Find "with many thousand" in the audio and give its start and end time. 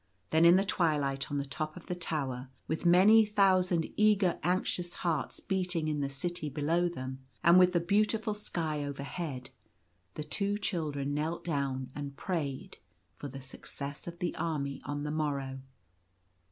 2.67-3.87